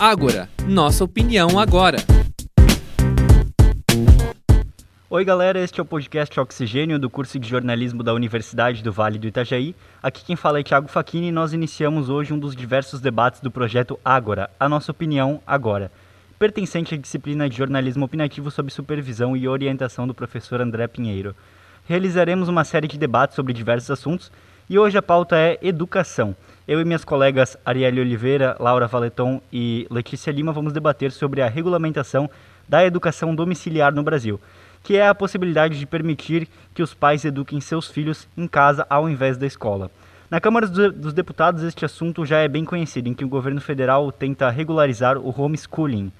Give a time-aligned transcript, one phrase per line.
[0.00, 1.98] Ágora, nossa opinião agora.
[5.10, 9.18] Oi, galera, este é o podcast Oxigênio do curso de jornalismo da Universidade do Vale
[9.18, 9.76] do Itajaí.
[10.02, 13.50] Aqui quem fala é Thiago Facchini e nós iniciamos hoje um dos diversos debates do
[13.50, 15.92] projeto Ágora, a nossa opinião agora,
[16.38, 21.36] pertencente à disciplina de jornalismo opinativo sob supervisão e orientação do professor André Pinheiro.
[21.86, 24.32] Realizaremos uma série de debates sobre diversos assuntos
[24.70, 26.34] e hoje a pauta é educação.
[26.66, 31.48] Eu e minhas colegas Arielle Oliveira, Laura Valeton e Letícia Lima vamos debater sobre a
[31.48, 32.30] regulamentação
[32.66, 34.40] da educação domiciliar no Brasil
[34.82, 39.08] que é a possibilidade de permitir que os pais eduquem seus filhos em casa ao
[39.08, 39.90] invés da escola.
[40.30, 44.12] Na Câmara dos Deputados, este assunto já é bem conhecido, em que o governo federal
[44.12, 46.12] tenta regularizar o homeschooling.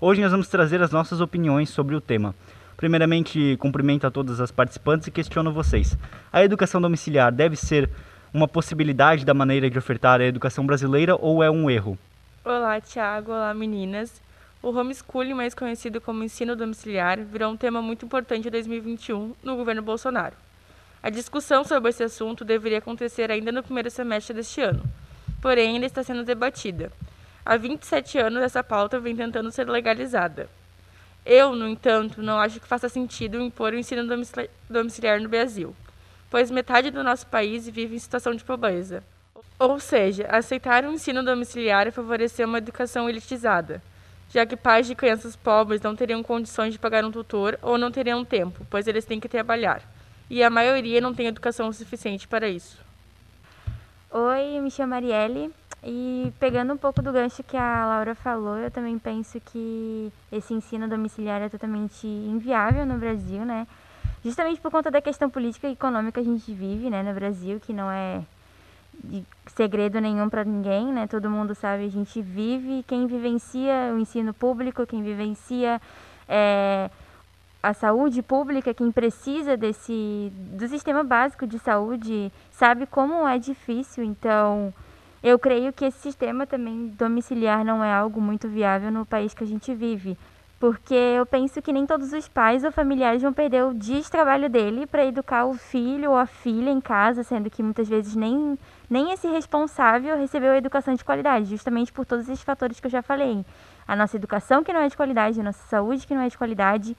[0.00, 2.34] Hoje nós vamos trazer as nossas opiniões sobre o tema.
[2.76, 5.96] Primeiramente, cumprimento a todas as participantes e questiono vocês.
[6.32, 7.88] A educação domiciliar deve ser
[8.32, 11.98] uma possibilidade da maneira de ofertar a educação brasileira ou é um erro?
[12.44, 13.32] Olá, Tiago.
[13.32, 14.20] Olá, meninas.
[14.62, 19.56] O homeschooling, mais conhecido como ensino domiciliar, virou um tema muito importante em 2021 no
[19.56, 20.36] governo Bolsonaro.
[21.02, 24.84] A discussão sobre esse assunto deveria acontecer ainda no primeiro semestre deste ano,
[25.40, 26.92] porém ainda está sendo debatida.
[27.44, 30.48] Há 27 anos essa pauta vem tentando ser legalizada.
[31.24, 34.02] Eu, no entanto, não acho que faça sentido impor o ensino
[34.68, 35.74] domiciliar no Brasil,
[36.28, 39.04] pois metade do nosso país vive em situação de pobreza.
[39.58, 43.80] Ou seja, aceitar o ensino domiciliar é favorecer uma educação elitizada,
[44.28, 47.92] já que pais de crianças pobres não teriam condições de pagar um tutor ou não
[47.92, 49.82] teriam tempo, pois eles têm que trabalhar.
[50.28, 52.78] E a maioria não tem educação suficiente para isso.
[54.10, 55.52] Oi, me chamo Marielle
[55.84, 60.54] e pegando um pouco do gancho que a Laura falou, eu também penso que esse
[60.54, 63.66] ensino domiciliar é totalmente inviável no Brasil, né?
[64.24, 67.58] Justamente por conta da questão política e econômica que a gente vive, né, no Brasil,
[67.58, 68.22] que não é
[69.56, 71.08] segredo nenhum para ninguém, né?
[71.08, 75.80] Todo mundo sabe, a gente vive, quem vivencia o ensino público, quem vivencia
[76.28, 76.88] é,
[77.60, 84.04] a saúde pública, quem precisa desse do sistema básico de saúde, sabe como é difícil.
[84.04, 84.72] Então,
[85.22, 89.44] eu creio que esse sistema também domiciliar não é algo muito viável no país que
[89.44, 90.16] a gente vive
[90.62, 94.08] porque eu penso que nem todos os pais ou familiares vão perder o dia de
[94.08, 98.14] trabalho dele para educar o filho ou a filha em casa, sendo que muitas vezes
[98.14, 98.56] nem,
[98.88, 102.90] nem esse responsável recebeu a educação de qualidade, justamente por todos esses fatores que eu
[102.92, 103.44] já falei.
[103.88, 106.38] A nossa educação que não é de qualidade, a nossa saúde que não é de
[106.38, 106.96] qualidade.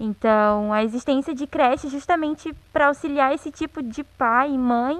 [0.00, 4.98] Então, a existência de creche justamente para auxiliar esse tipo de pai e mãe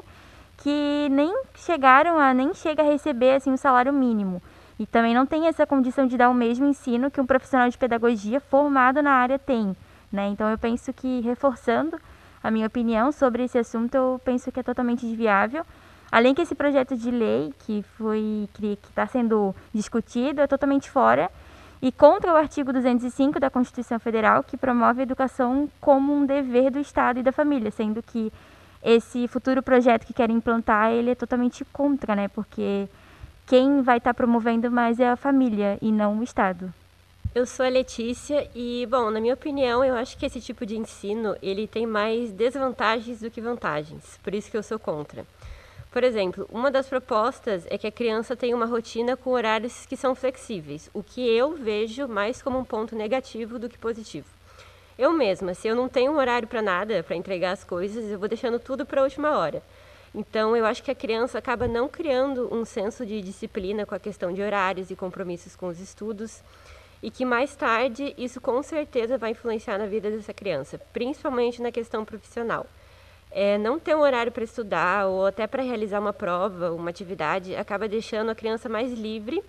[0.56, 4.42] que nem chegaram a nem chega a receber assim o um salário mínimo
[4.78, 7.78] e também não tem essa condição de dar o mesmo ensino que um profissional de
[7.78, 9.76] pedagogia formado na área tem.
[10.10, 10.28] Né?
[10.28, 11.98] Então eu penso que reforçando
[12.42, 15.64] a minha opinião sobre esse assunto, eu penso que é totalmente inviável.
[16.10, 21.30] Além que esse projeto de lei que foi que está sendo discutido é totalmente fora
[21.82, 26.70] e contra o artigo 205 da Constituição Federal, que promove a educação como um dever
[26.70, 28.32] do Estado e da família, sendo que
[28.84, 32.28] esse futuro projeto que querem implantar, ele é totalmente contra, né?
[32.28, 32.86] Porque
[33.46, 36.72] quem vai estar tá promovendo mais é a família e não o Estado.
[37.34, 40.76] Eu sou a Letícia e, bom, na minha opinião, eu acho que esse tipo de
[40.76, 45.26] ensino, ele tem mais desvantagens do que vantagens, por isso que eu sou contra.
[45.90, 49.96] Por exemplo, uma das propostas é que a criança tenha uma rotina com horários que
[49.96, 54.26] são flexíveis, o que eu vejo mais como um ponto negativo do que positivo.
[54.96, 58.18] Eu mesma, se eu não tenho um horário para nada, para entregar as coisas, eu
[58.18, 59.60] vou deixando tudo para a última hora.
[60.14, 63.98] Então, eu acho que a criança acaba não criando um senso de disciplina com a
[63.98, 66.40] questão de horários e compromissos com os estudos,
[67.02, 71.72] e que mais tarde isso com certeza vai influenciar na vida dessa criança, principalmente na
[71.72, 72.64] questão profissional.
[73.32, 77.56] É, não ter um horário para estudar ou até para realizar uma prova, uma atividade,
[77.56, 79.42] acaba deixando a criança mais livre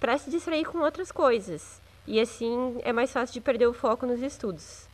[0.00, 1.82] para se distrair com outras coisas.
[2.06, 4.88] E assim é mais fácil de perder o foco nos estudos.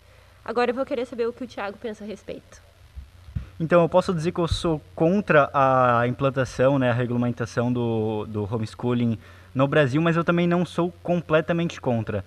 [0.44, 2.62] Agora eu vou querer saber o que o Tiago pensa a respeito.
[3.58, 8.46] Então, eu posso dizer que eu sou contra a implantação, né, a regulamentação do, do
[8.52, 9.18] homeschooling
[9.54, 12.22] no Brasil, mas eu também não sou completamente contra.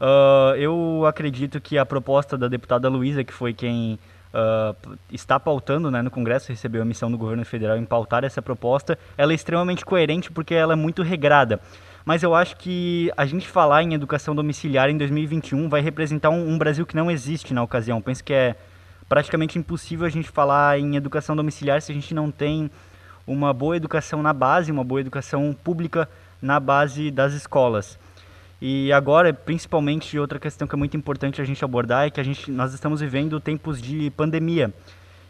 [0.00, 3.98] Uh, eu acredito que a proposta da deputada Luísa, que foi quem
[4.34, 8.42] uh, está pautando né, no Congresso, recebeu a missão do governo federal em pautar essa
[8.42, 11.60] proposta, ela é extremamente coerente porque ela é muito regrada.
[12.04, 16.50] Mas eu acho que a gente falar em educação domiciliar em 2021 vai representar um,
[16.50, 18.02] um Brasil que não existe na ocasião.
[18.02, 18.54] Penso que é
[19.08, 22.70] praticamente impossível a gente falar em educação domiciliar se a gente não tem
[23.26, 26.06] uma boa educação na base, uma boa educação pública
[26.42, 27.98] na base das escolas.
[28.60, 32.24] E agora, principalmente, outra questão que é muito importante a gente abordar é que a
[32.24, 34.72] gente, nós estamos vivendo tempos de pandemia.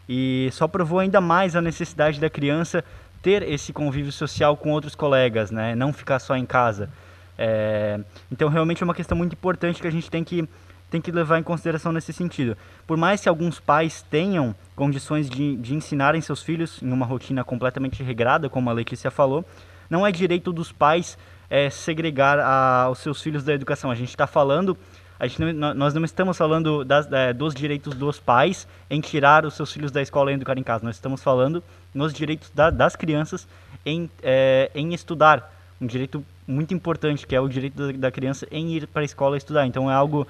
[0.07, 2.83] E só provou ainda mais a necessidade da criança
[3.25, 5.73] ter esse convívio social com outros colegas, né?
[5.73, 6.91] não ficar só em casa.
[7.35, 7.99] É,
[8.31, 10.47] então, realmente é uma questão muito importante que a gente tem que,
[10.91, 12.55] tem que levar em consideração nesse sentido.
[12.85, 17.43] Por mais que alguns pais tenham condições de, de ensinarem seus filhos em uma rotina
[17.43, 19.43] completamente regrada, como a Letícia falou,
[19.89, 21.17] não é direito dos pais
[21.49, 23.89] é, segregar a, os seus filhos da educação.
[23.89, 24.77] A gente está falando,
[25.19, 29.45] a gente não, nós não estamos falando das, é, dos direitos dos pais em tirar
[29.45, 30.83] os seus filhos da escola e educar em casa.
[30.83, 31.63] Nós estamos falando
[31.93, 33.47] nos direitos da, das crianças
[33.85, 35.53] em, é, em estudar.
[35.79, 39.05] Um direito muito importante, que é o direito da, da criança em ir para a
[39.05, 39.65] escola estudar.
[39.65, 40.27] Então é algo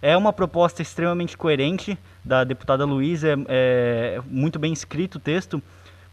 [0.00, 5.62] é uma proposta extremamente coerente da deputada Luísa, é, é, muito bem escrito o texto,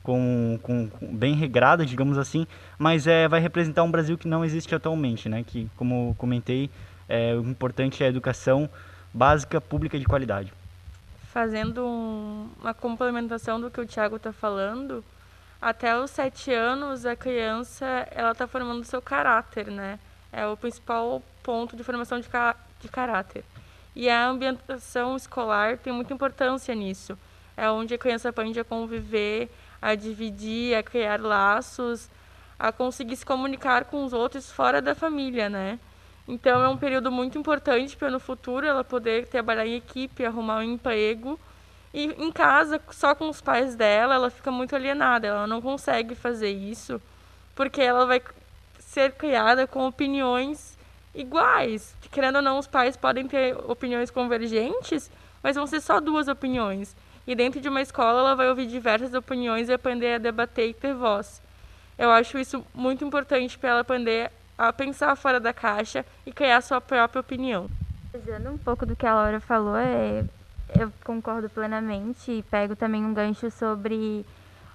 [0.01, 2.47] com, com, com, bem regrada, digamos assim,
[2.77, 5.43] mas é, vai representar um Brasil que não existe atualmente, né?
[5.45, 6.69] Que, como comentei,
[7.07, 8.69] é, o importante é a educação
[9.13, 10.53] básica pública de qualidade.
[11.31, 15.03] Fazendo um, uma complementação do que o Tiago está falando,
[15.61, 19.99] até os sete anos a criança ela está formando seu caráter, né?
[20.31, 22.27] É o principal ponto de formação de,
[22.79, 23.43] de caráter.
[23.95, 27.17] E a ambientação escolar tem muita importância nisso.
[27.55, 29.49] É onde a criança aprende a conviver,
[29.81, 32.09] a dividir, a criar laços,
[32.59, 35.79] a conseguir se comunicar com os outros fora da família, né?
[36.27, 40.57] Então é um período muito importante para no futuro ela poder trabalhar em equipe, arrumar
[40.57, 41.39] um emprego.
[41.93, 46.13] E em casa, só com os pais dela, ela fica muito alienada, ela não consegue
[46.13, 47.01] fazer isso,
[47.55, 48.21] porque ela vai
[48.79, 50.77] ser criada com opiniões
[51.13, 51.95] iguais.
[52.11, 55.09] Querendo ou não, os pais podem ter opiniões convergentes,
[55.41, 56.95] mas vão ser só duas opiniões.
[57.27, 60.73] E dentro de uma escola ela vai ouvir diversas opiniões e aprender a debater e
[60.73, 61.41] ter voz.
[61.97, 66.61] Eu acho isso muito importante para ela aprender a pensar fora da caixa e criar
[66.61, 67.69] sua própria opinião.
[68.13, 70.23] Usando um pouco do que a Laura falou, é,
[70.79, 74.25] eu concordo plenamente e pego também um gancho sobre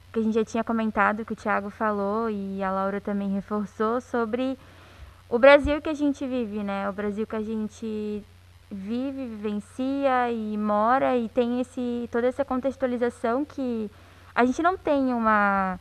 [0.09, 3.31] o que a gente já tinha comentado, que o Thiago falou e a Laura também
[3.31, 4.59] reforçou, sobre
[5.29, 6.89] o Brasil que a gente vive, né?
[6.89, 8.23] O Brasil que a gente
[8.71, 13.91] vive, vivencia e mora e tem esse toda essa contextualização que
[14.35, 15.79] a gente não tem uma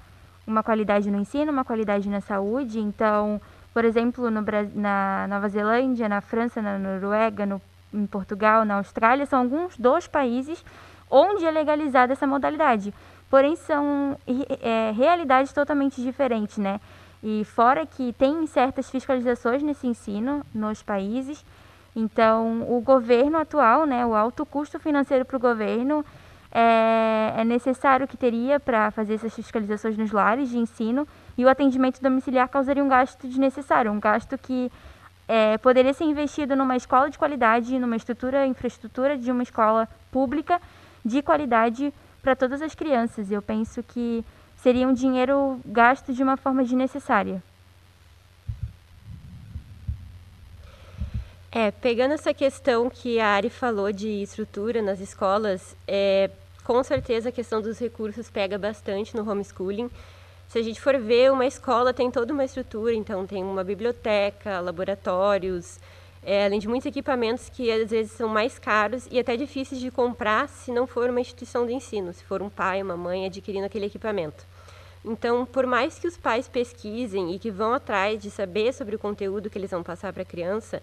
[0.48, 2.80] uma qualidade no ensino, uma qualidade na saúde.
[2.80, 3.40] Então,
[3.74, 4.44] por exemplo, no,
[4.76, 7.62] na Nova Zelândia, na França, na Noruega, no,
[7.94, 10.64] em Portugal, na Austrália, são alguns dos países
[11.10, 12.94] onde é legalizada essa modalidade.
[13.30, 14.18] Porém, são
[14.62, 16.80] é, realidades totalmente diferentes, né?
[17.22, 21.44] E fora que tem certas fiscalizações nesse ensino nos países,
[21.96, 26.06] então, o governo atual, né, o alto custo financeiro para o governo
[26.52, 31.08] é, é, necessário que teria para fazer essas fiscalizações nos lares de ensino
[31.40, 34.70] e o atendimento domiciliar causaria um gasto desnecessário, um gasto que
[35.26, 40.62] é, poderia ser investido numa escola de qualidade, numa estrutura, infraestrutura de uma escola pública
[41.06, 43.32] de qualidade para todas as crianças.
[43.32, 44.26] Eu penso que
[44.58, 47.42] seria um dinheiro gasto de uma forma desnecessária.
[51.54, 56.30] É, pegando essa questão que a Ari falou de estrutura nas escolas, é,
[56.66, 59.90] com certeza a questão dos recursos pega bastante no homeschooling.
[60.50, 64.60] Se a gente for ver, uma escola tem toda uma estrutura, então tem uma biblioteca,
[64.60, 65.80] laboratórios,
[66.24, 69.92] é, além de muitos equipamentos que às vezes são mais caros e até difíceis de
[69.92, 73.68] comprar se não for uma instituição de ensino, se for um pai, uma mãe adquirindo
[73.68, 74.44] aquele equipamento.
[75.06, 79.00] Então, por mais que os pais pesquisem e que vão atrás de saber sobre o
[79.00, 80.82] conteúdo que eles vão passar para a criança,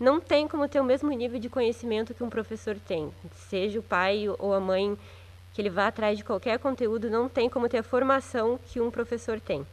[0.00, 3.12] não tem como ter o mesmo nível de conhecimento que um professor tem.
[3.50, 4.96] Seja o pai ou a mãe
[5.52, 8.90] que ele vá atrás de qualquer conteúdo, não tem como ter a formação que um
[8.90, 9.66] professor tem.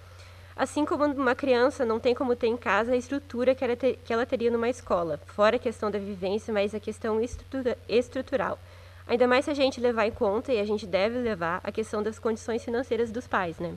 [0.56, 3.98] Assim como uma criança não tem como ter em casa a estrutura que ela, ter,
[4.04, 8.60] que ela teria numa escola, fora a questão da vivência, mas a questão estrutura, estrutural.
[9.08, 12.04] Ainda mais se a gente levar em conta, e a gente deve levar, a questão
[12.04, 13.74] das condições financeiras dos pais, né?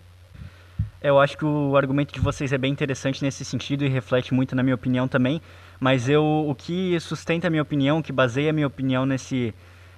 [1.00, 4.54] Eu acho que o argumento de vocês é bem interessante nesse sentido e reflete muito
[4.54, 5.40] na minha opinião também,
[5.80, 9.54] mas eu, o que sustenta a minha opinião, o que baseia a minha opinião nesse,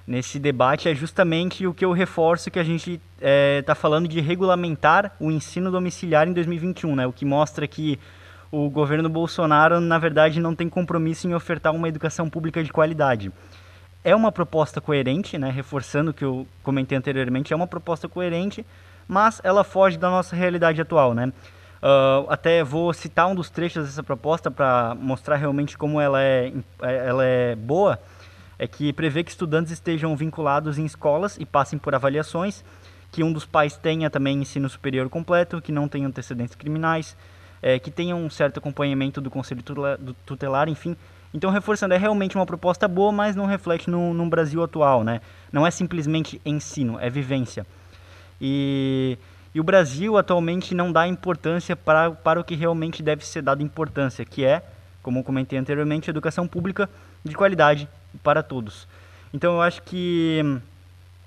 [0.07, 4.07] nesse debate é justamente o que eu reforço que a gente está é, tá falando
[4.07, 7.07] de regulamentar o ensino domiciliar em 2021, né?
[7.07, 7.99] o que mostra que
[8.51, 13.31] o governo Bolsonaro, na verdade, não tem compromisso em ofertar uma educação pública de qualidade.
[14.03, 15.49] É uma proposta coerente, né?
[15.49, 18.65] reforçando o que eu comentei anteriormente, é uma proposta coerente,
[19.07, 21.13] mas ela foge da nossa realidade atual.
[21.13, 21.33] Né?
[21.85, 26.51] Uh, até vou citar um dos trechos dessa proposta para mostrar realmente como ela é,
[26.81, 27.99] é, ela é boa.
[28.57, 32.63] É que prevê que estudantes estejam vinculados em escolas e passem por avaliações,
[33.11, 37.15] que um dos pais tenha também ensino superior completo, que não tenha antecedentes criminais,
[37.61, 39.63] é, que tenha um certo acompanhamento do conselho
[40.25, 40.95] tutelar, enfim.
[41.33, 45.21] Então, reforçando, é realmente uma proposta boa, mas não reflete no, no Brasil atual, né?
[45.51, 47.65] Não é simplesmente ensino, é vivência.
[48.39, 49.17] E
[49.55, 53.63] e o Brasil atualmente não dá importância para, para o que realmente deve ser dado
[53.63, 54.61] importância, que é
[55.05, 56.89] como comentei anteriormente, educação pública
[57.23, 57.87] de qualidade
[58.23, 58.87] para todos.
[59.33, 60.41] Então eu acho que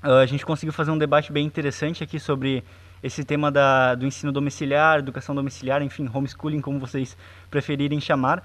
[0.03, 2.65] uh, a gente conseguiu fazer um debate bem interessante aqui sobre
[3.03, 7.17] esse tema da, do ensino domiciliar, educação domiciliar, enfim, homeschooling, como vocês
[7.51, 8.43] preferirem chamar.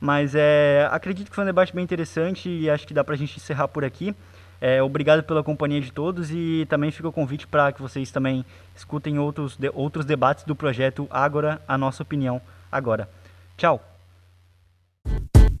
[0.00, 3.18] Mas é, acredito que foi um debate bem interessante e acho que dá para a
[3.18, 4.14] gente encerrar por aqui.
[4.60, 8.44] É, obrigado pela companhia de todos e também fica o convite para que vocês também
[8.74, 13.08] escutem outros, de, outros debates do projeto Agora, a nossa opinião agora.
[13.56, 13.82] Tchau!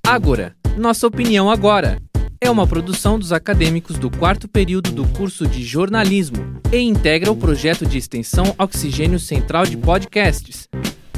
[0.06, 1.98] Agora, nossa opinião agora.
[2.44, 7.36] É uma produção dos acadêmicos do quarto período do curso de jornalismo e integra o
[7.36, 10.68] projeto de extensão Oxigênio Central de Podcasts.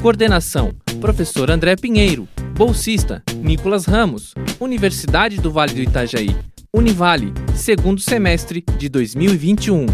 [0.01, 2.29] Coordenação: Professor André Pinheiro.
[2.55, 4.33] Bolsista: Nicolas Ramos.
[4.57, 6.33] Universidade do Vale do Itajaí.
[6.73, 9.85] Univale, segundo semestre de 2021.